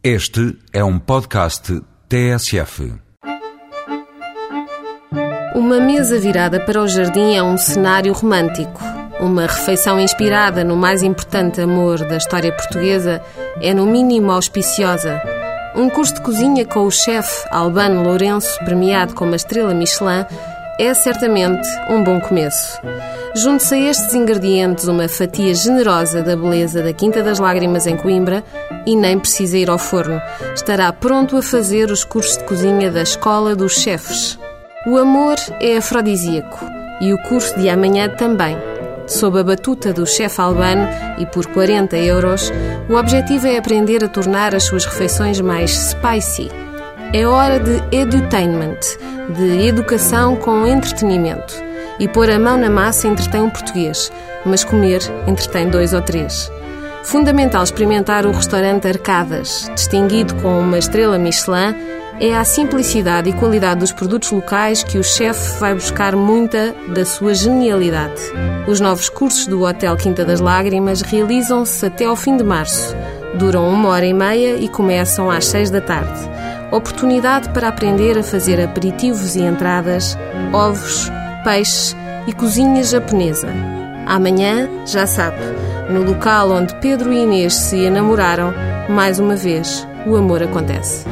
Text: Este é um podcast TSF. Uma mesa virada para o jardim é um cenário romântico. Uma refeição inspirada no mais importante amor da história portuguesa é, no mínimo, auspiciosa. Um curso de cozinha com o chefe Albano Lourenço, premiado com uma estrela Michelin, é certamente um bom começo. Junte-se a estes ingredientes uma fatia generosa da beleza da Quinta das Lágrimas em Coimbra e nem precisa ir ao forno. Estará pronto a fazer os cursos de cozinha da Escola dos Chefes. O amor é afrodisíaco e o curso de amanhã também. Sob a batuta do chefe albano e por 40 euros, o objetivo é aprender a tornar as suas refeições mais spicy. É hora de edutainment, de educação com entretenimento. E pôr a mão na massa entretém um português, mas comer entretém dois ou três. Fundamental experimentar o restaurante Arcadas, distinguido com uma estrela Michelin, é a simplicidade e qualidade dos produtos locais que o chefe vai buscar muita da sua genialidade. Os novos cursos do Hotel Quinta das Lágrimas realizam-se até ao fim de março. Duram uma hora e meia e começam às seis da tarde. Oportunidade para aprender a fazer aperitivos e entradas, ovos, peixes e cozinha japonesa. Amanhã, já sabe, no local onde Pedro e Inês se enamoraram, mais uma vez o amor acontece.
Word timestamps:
Este 0.00 0.56
é 0.72 0.84
um 0.84 0.96
podcast 0.96 1.82
TSF. 2.08 2.94
Uma 5.56 5.80
mesa 5.80 6.20
virada 6.20 6.60
para 6.60 6.80
o 6.80 6.86
jardim 6.86 7.34
é 7.34 7.42
um 7.42 7.58
cenário 7.58 8.12
romântico. 8.12 8.80
Uma 9.18 9.42
refeição 9.42 9.98
inspirada 9.98 10.62
no 10.62 10.76
mais 10.76 11.02
importante 11.02 11.60
amor 11.60 11.98
da 12.06 12.16
história 12.16 12.52
portuguesa 12.52 13.20
é, 13.60 13.74
no 13.74 13.86
mínimo, 13.86 14.30
auspiciosa. 14.30 15.20
Um 15.74 15.90
curso 15.90 16.14
de 16.14 16.22
cozinha 16.22 16.64
com 16.64 16.86
o 16.86 16.92
chefe 16.92 17.44
Albano 17.50 18.04
Lourenço, 18.04 18.56
premiado 18.64 19.14
com 19.14 19.24
uma 19.24 19.34
estrela 19.34 19.74
Michelin, 19.74 20.24
é 20.78 20.94
certamente 20.94 21.68
um 21.90 22.04
bom 22.04 22.20
começo. 22.20 22.80
Junte-se 23.34 23.74
a 23.74 23.90
estes 23.90 24.14
ingredientes 24.14 24.86
uma 24.86 25.08
fatia 25.08 25.52
generosa 25.52 26.22
da 26.22 26.36
beleza 26.36 26.82
da 26.82 26.92
Quinta 26.92 27.22
das 27.22 27.40
Lágrimas 27.40 27.86
em 27.86 27.96
Coimbra 27.96 28.44
e 28.86 28.94
nem 28.94 29.18
precisa 29.18 29.58
ir 29.58 29.68
ao 29.68 29.78
forno. 29.78 30.20
Estará 30.54 30.92
pronto 30.92 31.36
a 31.36 31.42
fazer 31.42 31.90
os 31.90 32.04
cursos 32.04 32.38
de 32.38 32.44
cozinha 32.44 32.90
da 32.90 33.02
Escola 33.02 33.56
dos 33.56 33.80
Chefes. 33.80 34.38
O 34.86 34.96
amor 34.96 35.36
é 35.60 35.76
afrodisíaco 35.76 36.64
e 37.00 37.12
o 37.12 37.18
curso 37.22 37.58
de 37.58 37.68
amanhã 37.68 38.08
também. 38.08 38.56
Sob 39.06 39.40
a 39.40 39.42
batuta 39.42 39.92
do 39.92 40.06
chefe 40.06 40.40
albano 40.40 40.86
e 41.18 41.26
por 41.26 41.46
40 41.46 41.96
euros, 41.96 42.52
o 42.88 42.94
objetivo 42.94 43.46
é 43.46 43.58
aprender 43.58 44.04
a 44.04 44.08
tornar 44.08 44.54
as 44.54 44.64
suas 44.64 44.84
refeições 44.84 45.40
mais 45.40 45.70
spicy. 45.70 46.50
É 47.12 47.26
hora 47.26 47.58
de 47.58 47.82
edutainment, 47.96 48.78
de 49.28 49.66
educação 49.66 50.36
com 50.36 50.66
entretenimento. 50.66 51.54
E 51.98 52.06
pôr 52.06 52.30
a 52.30 52.38
mão 52.38 52.56
na 52.56 52.70
massa 52.70 53.08
entretém 53.08 53.42
um 53.42 53.50
português, 53.50 54.10
mas 54.44 54.64
comer 54.64 55.00
entretém 55.26 55.68
dois 55.68 55.92
ou 55.92 56.00
três. 56.00 56.50
Fundamental 57.04 57.62
experimentar 57.62 58.26
o 58.26 58.32
restaurante 58.32 58.86
Arcadas, 58.86 59.70
distinguido 59.74 60.34
com 60.36 60.60
uma 60.60 60.78
estrela 60.78 61.18
Michelin, 61.18 61.74
é 62.20 62.36
a 62.36 62.44
simplicidade 62.44 63.30
e 63.30 63.32
qualidade 63.32 63.80
dos 63.80 63.92
produtos 63.92 64.30
locais 64.32 64.82
que 64.82 64.98
o 64.98 65.04
chefe 65.04 65.58
vai 65.60 65.72
buscar 65.72 66.16
muita 66.16 66.74
da 66.88 67.04
sua 67.04 67.32
genialidade. 67.32 68.20
Os 68.66 68.80
novos 68.80 69.08
cursos 69.08 69.46
do 69.46 69.62
Hotel 69.62 69.96
Quinta 69.96 70.24
das 70.24 70.40
Lágrimas 70.40 71.00
realizam-se 71.00 71.86
até 71.86 72.06
ao 72.06 72.16
fim 72.16 72.36
de 72.36 72.42
março. 72.42 72.94
Duram 73.34 73.68
uma 73.68 73.90
hora 73.90 74.04
e 74.04 74.12
meia 74.12 74.56
e 74.56 74.68
começam 74.68 75.30
às 75.30 75.46
seis 75.46 75.70
da 75.70 75.80
tarde. 75.80 76.18
Oportunidade 76.70 77.48
para 77.50 77.68
aprender 77.68 78.18
a 78.18 78.22
fazer 78.22 78.60
aperitivos 78.60 79.36
e 79.36 79.40
entradas, 79.40 80.16
ovos, 80.52 81.10
peixes 81.42 81.96
e 82.26 82.32
cozinha 82.32 82.82
japonesa. 82.84 83.48
Amanhã, 84.06 84.68
já 84.86 85.06
sabe, 85.06 85.38
no 85.90 86.02
local 86.02 86.50
onde 86.50 86.74
Pedro 86.76 87.12
e 87.12 87.22
Inês 87.22 87.54
se 87.54 87.78
enamoraram, 87.78 88.52
mais 88.88 89.18
uma 89.18 89.34
vez 89.34 89.86
o 90.06 90.14
amor 90.14 90.42
acontece. 90.42 91.06